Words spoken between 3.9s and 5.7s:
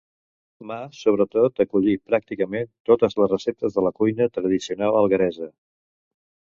cuina tradicional algueresa